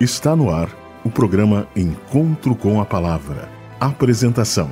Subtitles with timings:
[0.00, 3.48] Está no ar o programa Encontro com a Palavra.
[3.78, 4.68] Apresentação: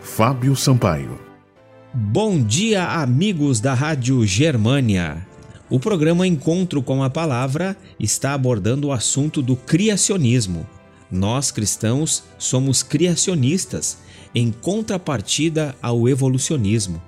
[0.00, 1.18] Fábio Sampaio.
[1.92, 5.26] Bom dia, amigos da Rádio Germânia.
[5.68, 10.64] O programa Encontro com a Palavra está abordando o assunto do criacionismo.
[11.10, 13.98] Nós cristãos somos criacionistas,
[14.32, 17.02] em contrapartida ao evolucionismo.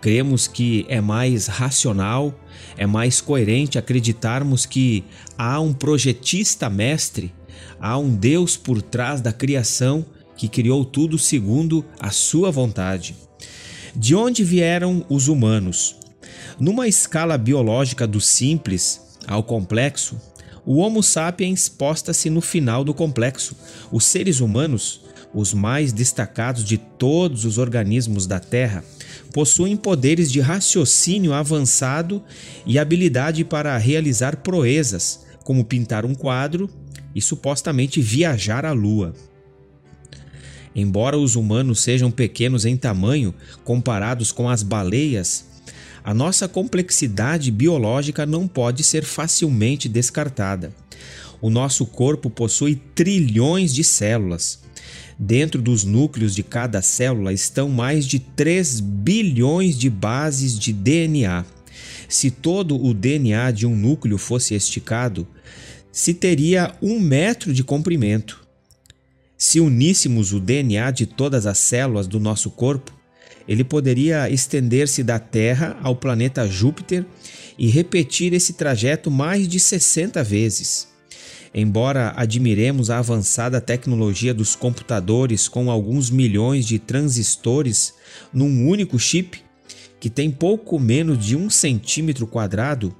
[0.00, 2.34] Cremos que é mais racional,
[2.76, 5.04] é mais coerente acreditarmos que
[5.36, 7.32] há um projetista mestre,
[7.78, 10.04] há um Deus por trás da criação
[10.36, 13.14] que criou tudo segundo a sua vontade.
[13.94, 15.96] De onde vieram os humanos?
[16.58, 20.18] Numa escala biológica do simples ao complexo,
[20.64, 23.56] o Homo sapiens posta-se no final do complexo.
[23.90, 25.02] Os seres humanos,
[25.32, 28.84] os mais destacados de todos os organismos da Terra,
[29.32, 32.22] possuem poderes de raciocínio avançado
[32.66, 36.68] e habilidade para realizar proezas, como pintar um quadro
[37.14, 39.14] e supostamente viajar à Lua.
[40.74, 45.44] Embora os humanos sejam pequenos em tamanho comparados com as baleias,
[46.02, 50.72] a nossa complexidade biológica não pode ser facilmente descartada.
[51.40, 54.60] O nosso corpo possui trilhões de células.
[55.18, 61.44] Dentro dos núcleos de cada célula estão mais de 3 bilhões de bases de DNA.
[62.08, 65.26] Se todo o DNA de um núcleo fosse esticado,
[65.92, 68.46] se teria um metro de comprimento.
[69.36, 72.92] Se uníssemos o DNA de todas as células do nosso corpo,
[73.48, 77.04] ele poderia estender-se da Terra ao planeta Júpiter
[77.58, 80.89] e repetir esse trajeto mais de 60 vezes.
[81.52, 87.94] Embora admiremos a avançada tecnologia dos computadores com alguns milhões de transistores
[88.32, 89.42] num único chip,
[89.98, 92.94] que tem pouco menos de um centímetro quadrado,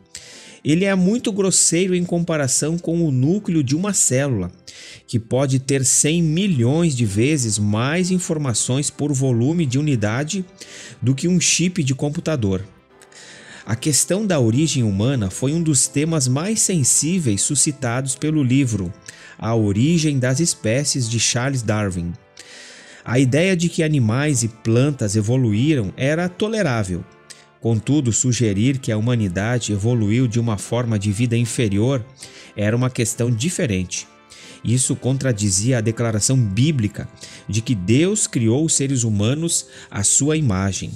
[0.65, 4.51] ele é muito grosseiro em comparação com o núcleo de uma célula,
[5.07, 10.45] que pode ter 100 milhões de vezes mais informações por volume de unidade
[11.01, 12.63] do que um chip de computador.
[13.71, 18.93] A questão da origem humana foi um dos temas mais sensíveis suscitados pelo livro
[19.39, 22.13] A Origem das Espécies de Charles Darwin.
[23.05, 27.05] A ideia de que animais e plantas evoluíram era tolerável.
[27.61, 32.05] Contudo, sugerir que a humanidade evoluiu de uma forma de vida inferior
[32.57, 34.09] era uma questão diferente.
[34.65, 37.09] Isso contradizia a declaração bíblica
[37.49, 40.91] de que Deus criou os seres humanos à sua imagem.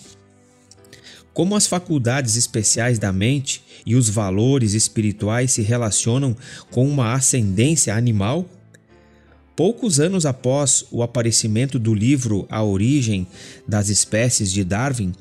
[1.35, 6.37] Como as faculdades especiais da mente e os valores espirituais se relacionam
[6.71, 8.49] com uma ascendência animal?
[9.57, 13.27] Poucos anos após o aparecimento do livro A Origem
[13.67, 15.13] das Espécies de Darwin,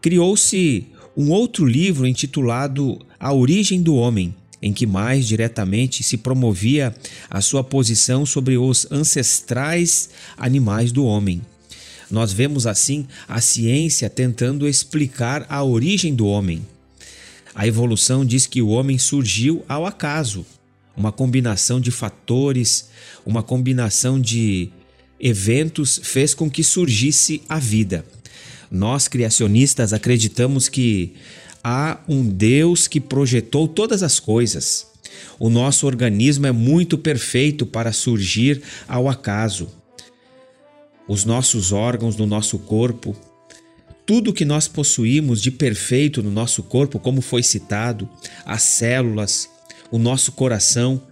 [0.00, 0.86] criou-se
[1.16, 4.32] um outro livro intitulado A Origem do Homem,
[4.62, 6.94] em que mais diretamente se promovia
[7.28, 11.42] a sua posição sobre os ancestrais animais do homem.
[12.12, 16.60] Nós vemos assim a ciência tentando explicar a origem do homem.
[17.54, 20.44] A evolução diz que o homem surgiu ao acaso,
[20.94, 22.90] uma combinação de fatores,
[23.24, 24.68] uma combinação de
[25.18, 28.04] eventos fez com que surgisse a vida.
[28.70, 31.14] Nós criacionistas acreditamos que
[31.64, 34.86] há um Deus que projetou todas as coisas.
[35.38, 39.80] O nosso organismo é muito perfeito para surgir ao acaso.
[41.12, 43.14] Os nossos órgãos no nosso corpo,
[44.06, 48.08] tudo que nós possuímos de perfeito no nosso corpo, como foi citado,
[48.46, 49.46] as células,
[49.90, 51.02] o nosso coração,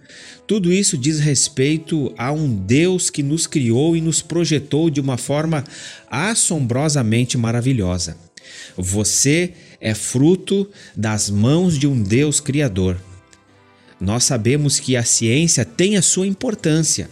[0.47, 5.17] tudo isso diz respeito a um Deus que nos criou e nos projetou de uma
[5.17, 5.63] forma
[6.09, 8.17] assombrosamente maravilhosa.
[8.75, 12.97] Você é fruto das mãos de um Deus Criador.
[13.99, 17.07] Nós sabemos que a ciência tem a sua importância,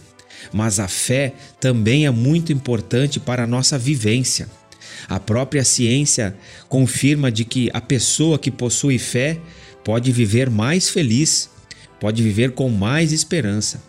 [0.52, 4.48] mas a fé também é muito importante para a nossa vivência.
[5.08, 6.36] A própria ciência
[6.68, 9.38] confirma de que a pessoa que possui fé
[9.84, 11.50] pode viver mais feliz,
[11.98, 13.82] pode viver com mais esperança.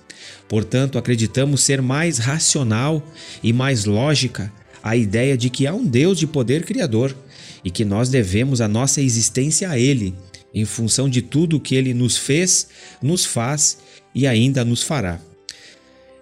[0.48, 3.02] Portanto, acreditamos ser mais racional
[3.42, 4.52] e mais lógica
[4.84, 7.16] a ideia de que há um Deus de poder criador
[7.64, 10.16] e que nós devemos a nossa existência a Ele,
[10.54, 12.68] em função de tudo o que Ele nos fez,
[13.02, 13.78] nos faz
[14.14, 15.20] e ainda nos fará.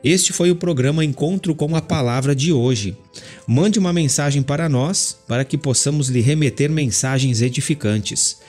[0.03, 2.97] Este foi o programa Encontro com a Palavra de hoje.
[3.45, 8.39] Mande uma mensagem para nós para que possamos lhe remeter mensagens edificantes.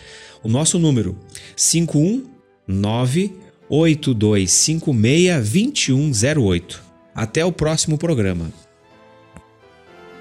[0.43, 1.19] O nosso número
[1.56, 3.32] 519
[3.69, 6.82] 8256 2108.
[7.14, 8.52] Até o próximo programa.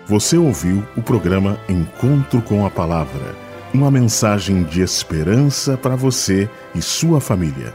[0.08, 6.82] Você ouviu o programa Encontro com a Palavra uma mensagem de esperança para você e
[6.82, 7.74] sua família.